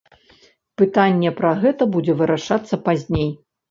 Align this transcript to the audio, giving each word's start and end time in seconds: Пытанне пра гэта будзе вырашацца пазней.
Пытанне 0.83 1.33
пра 1.43 1.53
гэта 1.61 1.91
будзе 1.95 2.19
вырашацца 2.25 2.85
пазней. 2.91 3.35